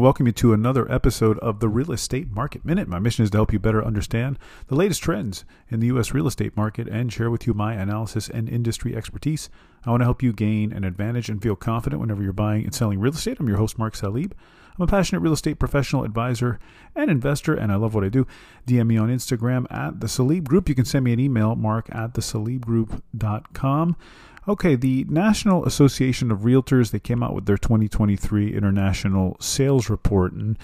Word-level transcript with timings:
welcome 0.00 0.26
you 0.26 0.32
to 0.32 0.54
another 0.54 0.90
episode 0.90 1.38
of 1.40 1.60
the 1.60 1.68
Real 1.68 1.92
Estate 1.92 2.30
Market 2.30 2.64
Minute. 2.64 2.88
My 2.88 2.98
mission 2.98 3.22
is 3.22 3.30
to 3.32 3.36
help 3.36 3.52
you 3.52 3.58
better 3.58 3.84
understand 3.84 4.38
the 4.68 4.74
latest 4.74 5.02
trends 5.02 5.44
in 5.68 5.80
the 5.80 5.88
U.S. 5.88 6.14
real 6.14 6.26
estate 6.26 6.56
market 6.56 6.88
and 6.88 7.12
share 7.12 7.30
with 7.30 7.46
you 7.46 7.52
my 7.52 7.74
analysis 7.74 8.30
and 8.30 8.48
industry 8.48 8.96
expertise. 8.96 9.50
I 9.84 9.90
want 9.90 10.00
to 10.00 10.06
help 10.06 10.22
you 10.22 10.32
gain 10.32 10.72
an 10.72 10.84
advantage 10.84 11.28
and 11.28 11.42
feel 11.42 11.54
confident 11.54 12.00
whenever 12.00 12.22
you're 12.22 12.32
buying 12.32 12.64
and 12.64 12.74
selling 12.74 12.98
real 12.98 13.12
estate. 13.12 13.36
I'm 13.38 13.48
your 13.48 13.58
host, 13.58 13.78
Mark 13.78 13.94
Salib. 13.94 14.32
I'm 14.78 14.84
a 14.84 14.86
passionate 14.86 15.20
real 15.20 15.34
estate 15.34 15.58
professional, 15.58 16.04
advisor, 16.04 16.58
and 16.96 17.10
investor, 17.10 17.52
and 17.52 17.70
I 17.70 17.74
love 17.74 17.94
what 17.94 18.02
I 18.02 18.08
do. 18.08 18.26
DM 18.66 18.86
me 18.86 18.96
on 18.96 19.10
Instagram 19.10 19.70
at 19.70 20.00
the 20.00 20.06
Salib 20.06 20.44
Group. 20.44 20.70
You 20.70 20.74
can 20.74 20.86
send 20.86 21.04
me 21.04 21.12
an 21.12 21.20
email, 21.20 21.56
mark 21.56 21.94
at 21.94 22.14
the 22.14 22.22
salibgroup.com. 22.22 23.96
Okay, 24.48 24.74
the 24.74 25.04
National 25.08 25.66
Association 25.66 26.30
of 26.30 26.40
Realtors, 26.40 26.90
they 26.90 26.98
came 26.98 27.22
out 27.22 27.34
with 27.34 27.44
their 27.46 27.58
2023 27.58 28.54
International 28.54 29.36
Sales 29.38 29.90
Report. 29.90 30.32
And, 30.32 30.58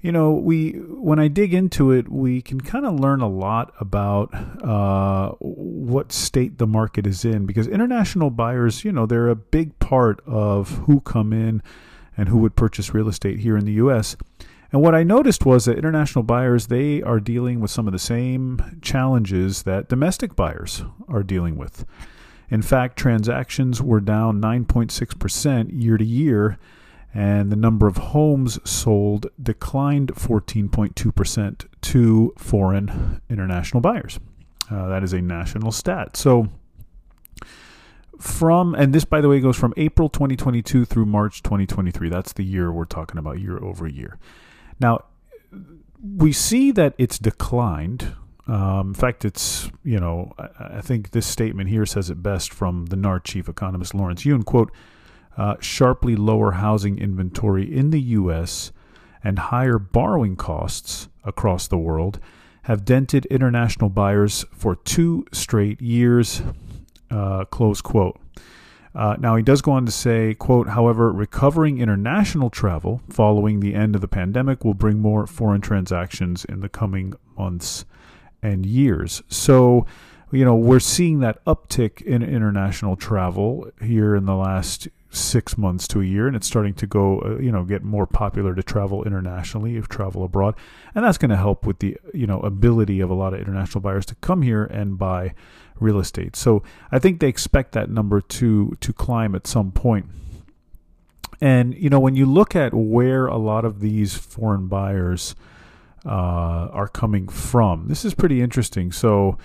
you 0.00 0.10
know, 0.10 0.32
we 0.32 0.72
when 0.72 1.20
I 1.20 1.28
dig 1.28 1.54
into 1.54 1.92
it, 1.92 2.08
we 2.08 2.42
can 2.42 2.60
kind 2.60 2.84
of 2.84 2.98
learn 2.98 3.20
a 3.20 3.28
lot 3.28 3.72
about 3.78 4.34
uh, 4.34 5.30
what 5.38 6.10
state 6.10 6.58
the 6.58 6.66
market 6.66 7.06
is 7.06 7.24
in 7.24 7.46
because 7.46 7.68
international 7.68 8.30
buyers, 8.30 8.84
you 8.84 8.90
know, 8.90 9.06
they're 9.06 9.28
a 9.28 9.36
big 9.36 9.78
part 9.78 10.20
of 10.26 10.70
who 10.86 11.00
come 11.00 11.32
in 11.32 11.62
and 12.16 12.28
who 12.28 12.38
would 12.38 12.56
purchase 12.56 12.92
real 12.92 13.08
estate 13.08 13.38
here 13.38 13.56
in 13.56 13.64
the 13.64 13.72
U.S. 13.74 14.16
And 14.72 14.82
what 14.82 14.96
I 14.96 15.04
noticed 15.04 15.46
was 15.46 15.66
that 15.66 15.78
international 15.78 16.24
buyers, 16.24 16.66
they 16.66 17.02
are 17.02 17.20
dealing 17.20 17.60
with 17.60 17.70
some 17.70 17.86
of 17.86 17.92
the 17.92 17.98
same 17.98 18.80
challenges 18.82 19.62
that 19.62 19.88
domestic 19.88 20.34
buyers 20.34 20.82
are 21.08 21.22
dealing 21.22 21.56
with. 21.56 21.84
In 22.52 22.60
fact, 22.60 22.98
transactions 22.98 23.80
were 23.80 23.98
down 23.98 24.38
9.6% 24.38 25.70
year 25.72 25.96
to 25.96 26.04
year, 26.04 26.58
and 27.14 27.50
the 27.50 27.56
number 27.56 27.86
of 27.86 27.96
homes 27.96 28.58
sold 28.68 29.26
declined 29.42 30.12
14.2% 30.16 31.66
to 31.80 32.34
foreign 32.36 33.22
international 33.30 33.80
buyers. 33.80 34.20
Uh, 34.70 34.86
that 34.88 35.02
is 35.02 35.14
a 35.14 35.22
national 35.22 35.72
stat. 35.72 36.14
So, 36.14 36.48
from, 38.20 38.74
and 38.74 38.92
this, 38.92 39.06
by 39.06 39.22
the 39.22 39.30
way, 39.30 39.40
goes 39.40 39.56
from 39.56 39.72
April 39.78 40.10
2022 40.10 40.84
through 40.84 41.06
March 41.06 41.42
2023. 41.42 42.10
That's 42.10 42.34
the 42.34 42.44
year 42.44 42.70
we're 42.70 42.84
talking 42.84 43.16
about, 43.16 43.40
year 43.40 43.64
over 43.64 43.88
year. 43.88 44.18
Now, 44.78 45.04
we 46.02 46.32
see 46.34 46.70
that 46.72 46.94
it's 46.98 47.18
declined 47.18 48.14
um, 48.46 48.88
in 48.88 48.94
fact, 48.94 49.24
it's, 49.24 49.70
you 49.84 50.00
know, 50.00 50.32
I, 50.38 50.78
I, 50.78 50.80
think 50.80 51.10
this 51.10 51.26
statement 51.26 51.68
here 51.68 51.86
says 51.86 52.10
it 52.10 52.22
best 52.22 52.52
from 52.52 52.86
the 52.86 52.96
NAR 52.96 53.20
chief 53.20 53.48
economist 53.48 53.94
Lawrence 53.94 54.24
Yun, 54.24 54.42
quote, 54.42 54.72
uh, 55.36 55.54
sharply 55.60 56.16
lower 56.16 56.52
housing 56.52 56.98
inventory 56.98 57.72
in 57.72 57.90
the 57.90 58.00
U.S. 58.00 58.72
and 59.22 59.38
higher 59.38 59.78
borrowing 59.78 60.34
costs 60.34 61.08
across 61.24 61.68
the 61.68 61.78
world 61.78 62.18
have 62.62 62.84
dented 62.84 63.26
international 63.26 63.90
buyers 63.90 64.44
for 64.52 64.74
two 64.74 65.24
straight 65.32 65.80
years, 65.80 66.42
uh, 67.10 67.44
close 67.44 67.80
quote. 67.80 68.18
Uh, 68.94 69.16
now, 69.18 69.36
he 69.36 69.42
does 69.42 69.62
go 69.62 69.72
on 69.72 69.86
to 69.86 69.92
say, 69.92 70.34
quote, 70.34 70.68
however, 70.68 71.10
recovering 71.12 71.78
international 71.78 72.50
travel 72.50 73.00
following 73.08 73.60
the 73.60 73.74
end 73.74 73.94
of 73.94 74.00
the 74.00 74.08
pandemic 74.08 74.64
will 74.64 74.74
bring 74.74 74.98
more 74.98 75.26
foreign 75.26 75.60
transactions 75.60 76.44
in 76.44 76.60
the 76.60 76.68
coming 76.68 77.14
months 77.38 77.84
and 78.42 78.66
years. 78.66 79.22
So, 79.28 79.86
you 80.30 80.44
know, 80.44 80.56
we're 80.56 80.80
seeing 80.80 81.20
that 81.20 81.44
uptick 81.44 82.02
in 82.02 82.22
international 82.22 82.96
travel 82.96 83.70
here 83.80 84.16
in 84.16 84.26
the 84.26 84.34
last 84.34 84.88
six 85.10 85.58
months 85.58 85.86
to 85.88 86.00
a 86.00 86.04
year, 86.04 86.26
and 86.26 86.34
it's 86.34 86.46
starting 86.46 86.72
to 86.72 86.86
go, 86.86 87.20
uh, 87.20 87.38
you 87.38 87.52
know, 87.52 87.64
get 87.64 87.84
more 87.84 88.06
popular 88.06 88.54
to 88.54 88.62
travel 88.62 89.04
internationally, 89.04 89.76
if 89.76 89.88
travel 89.88 90.24
abroad, 90.24 90.54
and 90.94 91.04
that's 91.04 91.18
going 91.18 91.30
to 91.30 91.36
help 91.36 91.66
with 91.66 91.80
the, 91.80 91.96
you 92.14 92.26
know, 92.26 92.40
ability 92.40 93.00
of 93.00 93.10
a 93.10 93.14
lot 93.14 93.34
of 93.34 93.40
international 93.40 93.82
buyers 93.82 94.06
to 94.06 94.14
come 94.16 94.42
here 94.42 94.64
and 94.64 94.98
buy 94.98 95.34
real 95.78 95.98
estate. 95.98 96.34
So 96.34 96.62
I 96.90 96.98
think 96.98 97.20
they 97.20 97.28
expect 97.28 97.72
that 97.72 97.90
number 97.90 98.20
to 98.20 98.76
to 98.80 98.92
climb 98.92 99.34
at 99.34 99.46
some 99.46 99.70
point. 99.72 100.06
And 101.40 101.74
you 101.74 101.90
know, 101.90 102.00
when 102.00 102.16
you 102.16 102.24
look 102.24 102.56
at 102.56 102.72
where 102.72 103.26
a 103.26 103.36
lot 103.36 103.64
of 103.64 103.80
these 103.80 104.14
foreign 104.14 104.68
buyers 104.68 105.34
uh, 106.04 106.68
are 106.72 106.88
coming 106.88 107.28
from. 107.28 107.88
This 107.88 108.04
is 108.04 108.14
pretty 108.14 108.40
interesting. 108.40 108.92
So, 108.92 109.38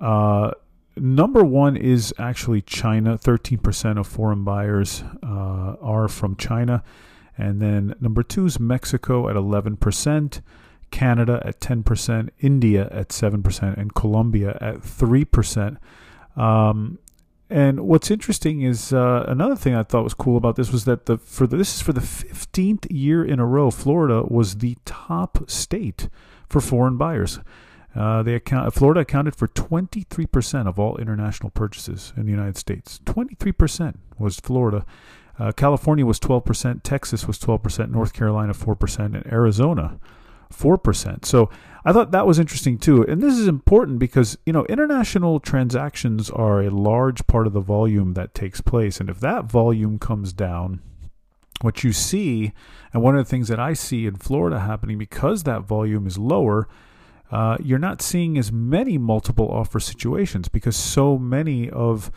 uh, 0.00 0.52
number 0.96 1.44
one 1.44 1.76
is 1.76 2.14
actually 2.18 2.62
China. 2.62 3.18
13% 3.18 3.98
of 3.98 4.06
foreign 4.06 4.44
buyers 4.44 5.04
uh, 5.22 5.76
are 5.80 6.08
from 6.08 6.36
China. 6.36 6.82
And 7.36 7.62
then 7.62 7.94
number 8.00 8.22
two 8.22 8.46
is 8.46 8.58
Mexico 8.58 9.28
at 9.28 9.36
11%, 9.36 10.40
Canada 10.90 11.42
at 11.44 11.60
10%, 11.60 12.30
India 12.40 12.88
at 12.90 13.10
7%, 13.10 13.78
and 13.78 13.94
Colombia 13.94 14.58
at 14.60 14.78
3%. 14.80 15.76
Um, 16.36 16.98
and 17.50 17.80
what's 17.80 18.10
interesting 18.10 18.60
is 18.60 18.92
uh, 18.92 19.24
another 19.26 19.56
thing 19.56 19.74
I 19.74 19.82
thought 19.82 20.04
was 20.04 20.14
cool 20.14 20.36
about 20.36 20.56
this 20.56 20.70
was 20.70 20.84
that 20.84 21.06
the 21.06 21.16
for 21.18 21.46
the, 21.46 21.56
this 21.56 21.76
is 21.76 21.82
for 21.82 21.92
the 21.92 22.00
15th 22.00 22.86
year 22.90 23.24
in 23.24 23.40
a 23.40 23.46
row, 23.46 23.70
Florida 23.70 24.22
was 24.22 24.56
the 24.56 24.76
top 24.84 25.48
state 25.48 26.08
for 26.48 26.60
foreign 26.60 26.96
buyers. 26.96 27.40
Uh, 27.94 28.22
they 28.22 28.34
account 28.34 28.72
Florida 28.74 29.00
accounted 29.00 29.34
for 29.34 29.48
23% 29.48 30.66
of 30.68 30.78
all 30.78 30.96
international 30.98 31.50
purchases 31.50 32.12
in 32.16 32.26
the 32.26 32.30
United 32.30 32.56
States. 32.56 33.00
23% 33.06 33.96
was 34.18 34.38
Florida. 34.38 34.84
Uh, 35.38 35.52
California 35.52 36.04
was 36.04 36.18
12%, 36.20 36.82
Texas 36.82 37.26
was 37.26 37.38
12%, 37.38 37.90
North 37.90 38.12
Carolina 38.12 38.52
4%, 38.52 39.04
and 39.04 39.26
Arizona 39.26 39.98
4%. 40.52 41.24
So 41.24 41.50
I 41.84 41.92
thought 41.92 42.10
that 42.10 42.26
was 42.26 42.38
interesting 42.38 42.78
too. 42.78 43.02
And 43.02 43.22
this 43.22 43.34
is 43.34 43.48
important 43.48 43.98
because, 43.98 44.36
you 44.44 44.52
know, 44.52 44.64
international 44.66 45.40
transactions 45.40 46.30
are 46.30 46.60
a 46.60 46.70
large 46.70 47.26
part 47.26 47.46
of 47.46 47.52
the 47.52 47.60
volume 47.60 48.14
that 48.14 48.34
takes 48.34 48.60
place. 48.60 49.00
And 49.00 49.08
if 49.08 49.20
that 49.20 49.44
volume 49.44 49.98
comes 49.98 50.32
down, 50.32 50.80
what 51.60 51.82
you 51.82 51.92
see, 51.92 52.52
and 52.92 53.02
one 53.02 53.16
of 53.16 53.24
the 53.24 53.28
things 53.30 53.48
that 53.48 53.58
I 53.58 53.72
see 53.72 54.06
in 54.06 54.16
Florida 54.16 54.60
happening 54.60 54.98
because 54.98 55.42
that 55.42 55.62
volume 55.62 56.06
is 56.06 56.18
lower, 56.18 56.68
uh, 57.30 57.56
you're 57.62 57.78
not 57.78 58.00
seeing 58.00 58.38
as 58.38 58.50
many 58.50 58.96
multiple 58.96 59.50
offer 59.50 59.80
situations 59.80 60.48
because 60.48 60.76
so 60.76 61.18
many 61.18 61.68
of 61.68 62.10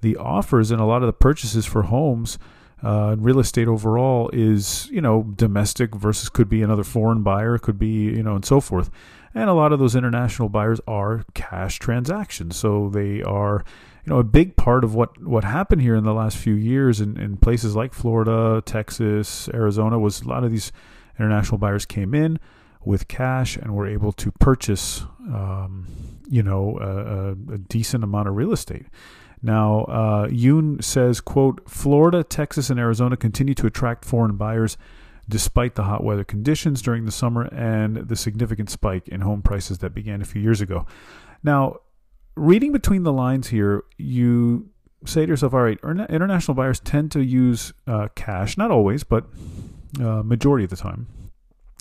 the 0.00 0.16
offers 0.16 0.70
and 0.70 0.80
a 0.80 0.84
lot 0.84 1.02
of 1.02 1.06
the 1.06 1.12
purchases 1.12 1.66
for 1.66 1.82
homes 1.82 2.38
uh, 2.84 3.16
real 3.18 3.38
estate 3.40 3.66
overall 3.66 4.28
is 4.32 4.88
you 4.90 5.00
know 5.00 5.22
domestic 5.36 5.94
versus 5.94 6.28
could 6.28 6.48
be 6.48 6.62
another 6.62 6.84
foreign 6.84 7.22
buyer, 7.22 7.58
could 7.58 7.78
be 7.78 8.04
you 8.04 8.22
know 8.22 8.34
and 8.34 8.44
so 8.44 8.60
forth. 8.60 8.90
And 9.34 9.50
a 9.50 9.54
lot 9.54 9.72
of 9.72 9.80
those 9.80 9.96
international 9.96 10.48
buyers 10.48 10.80
are 10.86 11.24
cash 11.34 11.78
transactions, 11.78 12.56
so 12.56 12.88
they 12.88 13.22
are 13.22 13.64
you 14.04 14.12
know 14.12 14.18
a 14.18 14.24
big 14.24 14.56
part 14.56 14.84
of 14.84 14.94
what 14.94 15.20
what 15.22 15.44
happened 15.44 15.82
here 15.82 15.96
in 15.96 16.04
the 16.04 16.14
last 16.14 16.36
few 16.36 16.54
years 16.54 17.00
in, 17.00 17.18
in 17.18 17.36
places 17.38 17.74
like 17.74 17.94
Florida, 17.94 18.62
Texas, 18.64 19.48
Arizona 19.54 19.98
was 19.98 20.22
a 20.22 20.28
lot 20.28 20.44
of 20.44 20.50
these 20.50 20.70
international 21.18 21.58
buyers 21.58 21.86
came 21.86 22.14
in 22.14 22.38
with 22.84 23.08
cash 23.08 23.56
and 23.56 23.74
were 23.74 23.86
able 23.86 24.12
to 24.12 24.30
purchase 24.32 25.02
um, 25.28 25.86
you 26.28 26.42
know 26.42 26.78
a, 26.80 27.54
a 27.54 27.58
decent 27.58 28.04
amount 28.04 28.28
of 28.28 28.36
real 28.36 28.52
estate. 28.52 28.86
Now, 29.44 29.84
uh, 29.84 30.28
Yun 30.30 30.80
says, 30.80 31.20
quote, 31.20 31.68
Florida, 31.68 32.24
Texas, 32.24 32.70
and 32.70 32.80
Arizona 32.80 33.14
continue 33.14 33.52
to 33.56 33.66
attract 33.66 34.06
foreign 34.06 34.36
buyers 34.36 34.78
despite 35.28 35.74
the 35.74 35.82
hot 35.82 36.02
weather 36.02 36.24
conditions 36.24 36.80
during 36.80 37.04
the 37.04 37.12
summer 37.12 37.42
and 37.52 37.96
the 38.08 38.16
significant 38.16 38.70
spike 38.70 39.06
in 39.06 39.20
home 39.20 39.42
prices 39.42 39.78
that 39.78 39.94
began 39.94 40.22
a 40.22 40.24
few 40.24 40.40
years 40.40 40.62
ago. 40.62 40.86
Now, 41.42 41.80
reading 42.36 42.72
between 42.72 43.02
the 43.02 43.12
lines 43.12 43.48
here, 43.48 43.84
you 43.98 44.70
say 45.04 45.26
to 45.26 45.32
yourself, 45.32 45.52
all 45.52 45.60
right, 45.60 45.78
international 45.82 46.54
buyers 46.54 46.80
tend 46.80 47.12
to 47.12 47.22
use 47.22 47.74
uh, 47.86 48.08
cash, 48.14 48.56
not 48.56 48.70
always, 48.70 49.04
but 49.04 49.26
uh, 50.00 50.22
majority 50.22 50.64
of 50.64 50.70
the 50.70 50.76
time, 50.76 51.06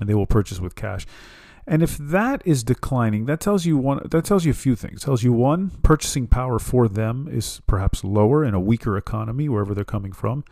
and 0.00 0.08
they 0.08 0.14
will 0.14 0.26
purchase 0.26 0.58
with 0.58 0.74
cash. 0.74 1.06
And 1.66 1.82
if 1.82 1.96
that 1.96 2.42
is 2.44 2.62
declining, 2.62 3.24
that 3.26 3.40
tells 3.40 3.64
you 3.64 3.78
one 3.78 4.00
that 4.04 4.24
tells 4.24 4.44
you 4.44 4.50
a 4.50 4.54
few 4.54 4.76
things. 4.76 5.02
It 5.02 5.06
tells 5.06 5.22
you 5.22 5.32
one, 5.32 5.70
purchasing 5.82 6.26
power 6.26 6.58
for 6.58 6.88
them 6.88 7.28
is 7.30 7.62
perhaps 7.66 8.04
lower 8.04 8.44
in 8.44 8.54
a 8.54 8.60
weaker 8.60 8.98
economy 8.98 9.48
wherever 9.48 9.74
they're 9.74 9.84
coming 9.84 10.12
from. 10.12 10.44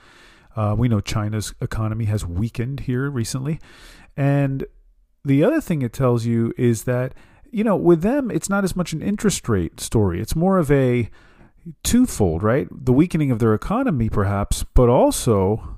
Uh, 0.57 0.75
we 0.77 0.89
know 0.89 1.01
China's 1.01 1.55
economy 1.61 2.07
has 2.07 2.27
weakened 2.27 2.81
here 2.81 3.11
recently. 3.11 3.59
And 4.17 4.67
the 5.25 5.45
other 5.45 5.61
thing 5.61 5.83
it 5.83 5.93
tells 5.93 6.27
you 6.27 6.53
is 6.59 6.85
that, 6.85 7.15
you 7.51 7.65
know, 7.65 7.77
with 7.77 8.03
them, 8.03 8.31
it's 8.31 8.49
not 8.49 8.65
as 8.65 8.77
much 8.77 8.93
an 8.93 9.03
interest 9.03 9.49
rate 9.49 9.81
story. 9.81 10.21
It's 10.21 10.37
more 10.37 10.59
of 10.59 10.71
a 10.71 11.11
twofold, 11.83 12.43
right? 12.43 12.69
The 12.71 12.93
weakening 12.93 13.31
of 13.31 13.39
their 13.39 13.55
economy, 13.55 14.09
perhaps, 14.09 14.65
but 14.75 14.89
also 14.89 15.77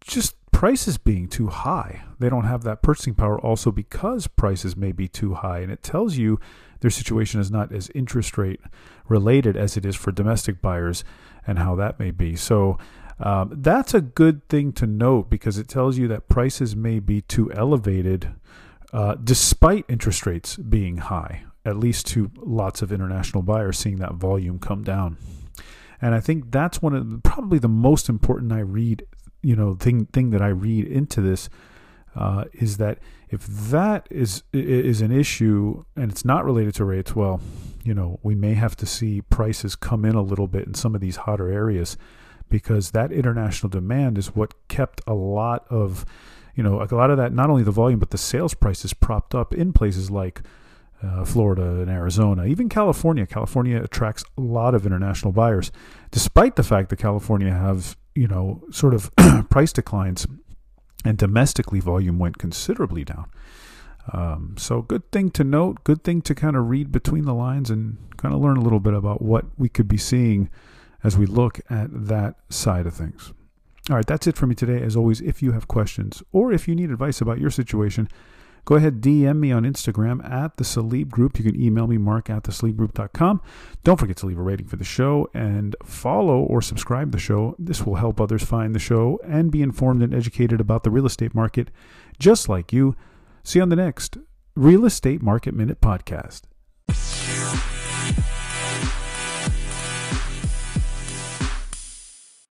just 0.00 0.34
prices 0.52 0.98
being 0.98 1.28
too 1.28 1.48
high. 1.48 2.02
They 2.18 2.28
don't 2.28 2.44
have 2.44 2.62
that 2.64 2.82
purchasing 2.82 3.14
power 3.14 3.40
also 3.40 3.70
because 3.70 4.26
prices 4.26 4.76
may 4.76 4.92
be 4.92 5.08
too 5.08 5.34
high. 5.34 5.60
And 5.60 5.72
it 5.72 5.82
tells 5.82 6.16
you 6.16 6.38
their 6.80 6.90
situation 6.90 7.40
is 7.40 7.50
not 7.50 7.72
as 7.72 7.90
interest 7.94 8.38
rate 8.38 8.60
related 9.08 9.56
as 9.56 9.76
it 9.76 9.84
is 9.84 9.96
for 9.96 10.12
domestic 10.12 10.60
buyers 10.60 11.04
and 11.46 11.58
how 11.58 11.74
that 11.76 11.98
may 11.98 12.10
be. 12.10 12.36
So, 12.36 12.78
Um, 13.22 13.52
that's 13.60 13.92
a 13.92 14.00
good 14.00 14.48
thing 14.48 14.72
to 14.80 14.86
note 14.86 15.28
because 15.28 15.58
it 15.60 15.68
tells 15.68 15.98
you 15.98 16.08
that 16.08 16.30
prices 16.30 16.74
may 16.74 17.00
be 17.00 17.20
too 17.20 17.52
elevated 17.52 18.32
uh, 18.94 19.16
despite 19.22 19.84
interest 19.90 20.24
rates 20.24 20.56
being 20.56 20.96
high, 20.96 21.44
at 21.66 21.76
least 21.76 22.06
to 22.06 22.30
lots 22.36 22.80
of 22.80 22.90
international 22.90 23.42
buyers 23.42 23.78
seeing 23.78 23.98
that 23.98 24.14
volume 24.14 24.58
come 24.58 24.82
down. 24.82 25.18
And 26.00 26.14
I 26.14 26.20
think 26.20 26.50
that's 26.50 26.80
one 26.80 26.94
of 26.94 27.10
the, 27.10 27.18
probably 27.18 27.58
the 27.58 27.68
most 27.68 28.08
important 28.08 28.52
I 28.52 28.60
read, 28.60 29.04
you 29.42 29.56
know, 29.56 29.74
thing 29.74 30.06
thing 30.06 30.30
that 30.30 30.42
I 30.42 30.48
read 30.48 30.86
into 30.86 31.20
this 31.20 31.48
uh, 32.14 32.44
is 32.52 32.76
that 32.78 32.98
if 33.28 33.46
that 33.46 34.06
is 34.10 34.42
is 34.52 35.00
an 35.00 35.12
issue 35.12 35.84
and 35.96 36.10
it's 36.10 36.24
not 36.24 36.44
related 36.44 36.74
to 36.76 36.84
rates, 36.84 37.14
well, 37.14 37.40
you 37.84 37.94
know, 37.94 38.18
we 38.22 38.34
may 38.34 38.54
have 38.54 38.76
to 38.76 38.86
see 38.86 39.22
prices 39.22 39.76
come 39.76 40.04
in 40.04 40.14
a 40.14 40.22
little 40.22 40.48
bit 40.48 40.66
in 40.66 40.74
some 40.74 40.94
of 40.94 41.00
these 41.00 41.16
hotter 41.16 41.50
areas 41.50 41.96
because 42.48 42.90
that 42.90 43.12
international 43.12 43.70
demand 43.70 44.18
is 44.18 44.34
what 44.34 44.54
kept 44.68 45.00
a 45.06 45.14
lot 45.14 45.64
of, 45.70 46.04
you 46.56 46.62
know, 46.62 46.82
a 46.82 46.94
lot 46.94 47.10
of 47.10 47.16
that 47.16 47.32
not 47.32 47.48
only 47.48 47.62
the 47.62 47.70
volume 47.70 48.00
but 48.00 48.10
the 48.10 48.18
sales 48.18 48.54
prices 48.54 48.92
propped 48.92 49.34
up 49.34 49.54
in 49.54 49.72
places 49.72 50.10
like 50.10 50.42
uh, 51.02 51.24
Florida 51.24 51.62
and 51.62 51.90
Arizona, 51.90 52.44
even 52.44 52.68
California. 52.68 53.26
California 53.26 53.82
attracts 53.82 54.24
a 54.36 54.40
lot 54.40 54.74
of 54.74 54.86
international 54.86 55.32
buyers, 55.32 55.72
despite 56.10 56.56
the 56.56 56.62
fact 56.62 56.90
that 56.90 56.96
California 56.96 57.52
have 57.52 57.96
you 58.14 58.28
know 58.28 58.62
sort 58.70 58.94
of 58.94 59.10
price 59.50 59.72
declines 59.72 60.26
and 61.04 61.16
domestically 61.16 61.80
volume 61.80 62.18
went 62.18 62.38
considerably 62.38 63.04
down. 63.04 63.30
Um, 64.12 64.54
so 64.58 64.82
good 64.82 65.10
thing 65.12 65.30
to 65.32 65.44
note, 65.44 65.84
good 65.84 66.04
thing 66.04 66.22
to 66.22 66.34
kind 66.34 66.56
of 66.56 66.68
read 66.68 66.90
between 66.90 67.24
the 67.24 67.34
lines 67.34 67.70
and 67.70 67.98
kind 68.16 68.34
of 68.34 68.40
learn 68.40 68.56
a 68.56 68.62
little 68.62 68.80
bit 68.80 68.94
about 68.94 69.22
what 69.22 69.46
we 69.56 69.68
could 69.68 69.88
be 69.88 69.96
seeing 69.96 70.50
as 71.02 71.16
we 71.16 71.26
look 71.26 71.60
at 71.70 71.88
that 71.90 72.36
side 72.48 72.86
of 72.86 72.94
things. 72.94 73.32
All 73.88 73.96
right, 73.96 74.06
that's 74.06 74.26
it 74.26 74.36
for 74.36 74.46
me 74.46 74.54
today. 74.54 74.82
As 74.82 74.96
always, 74.96 75.20
if 75.20 75.42
you 75.42 75.52
have 75.52 75.68
questions 75.68 76.22
or 76.32 76.52
if 76.52 76.68
you 76.68 76.74
need 76.74 76.90
advice 76.90 77.20
about 77.20 77.38
your 77.38 77.50
situation, 77.50 78.08
go 78.64 78.76
ahead 78.76 79.00
DM 79.00 79.38
me 79.38 79.52
on 79.52 79.64
Instagram 79.64 80.24
at 80.28 80.56
the 80.56 80.64
Salib 80.64 81.08
Group. 81.08 81.38
You 81.38 81.44
can 81.44 81.60
email 81.60 81.86
me 81.86 81.98
mark 81.98 82.30
at 82.30 82.44
thesalibgroup.com. 82.44 83.40
Don't 83.84 83.98
forget 83.98 84.16
to 84.18 84.26
leave 84.26 84.38
a 84.38 84.42
rating 84.42 84.66
for 84.66 84.76
the 84.76 84.84
show 84.84 85.28
and 85.34 85.76
follow 85.84 86.40
or 86.40 86.62
subscribe 86.62 87.12
the 87.12 87.18
show. 87.18 87.54
This 87.58 87.84
will 87.84 87.96
help 87.96 88.20
others 88.20 88.44
find 88.44 88.74
the 88.74 88.78
show 88.78 89.18
and 89.24 89.50
be 89.50 89.62
informed 89.62 90.02
and 90.02 90.14
educated 90.14 90.60
about 90.60 90.84
the 90.84 90.90
real 90.90 91.06
estate 91.06 91.34
market, 91.34 91.70
just 92.18 92.48
like 92.48 92.72
you. 92.72 92.96
See 93.42 93.58
you 93.58 93.62
on 93.62 93.68
the 93.68 93.76
next 93.76 94.18
Real 94.54 94.84
Estate 94.84 95.22
Market 95.22 95.54
Minute 95.54 95.80
podcast. 95.80 96.42